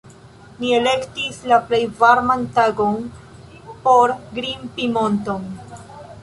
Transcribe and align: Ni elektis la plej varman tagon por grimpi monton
Ni 0.61 0.69
elektis 0.77 1.35
la 1.51 1.59
plej 1.67 1.81
varman 1.99 2.47
tagon 2.55 2.97
por 3.85 4.15
grimpi 4.39 4.89
monton 4.97 5.47